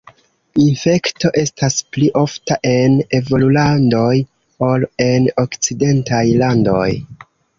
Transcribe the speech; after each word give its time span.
Infekto 0.61 1.29
estas 1.41 1.75
pli 1.97 2.07
ofta 2.21 2.57
en 2.69 2.95
evolulandoj 3.19 4.17
ol 4.69 4.87
en 5.07 5.29
okcidentaj 5.45 6.25
landoj. 6.43 6.89